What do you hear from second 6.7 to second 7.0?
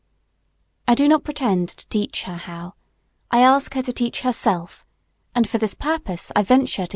hints.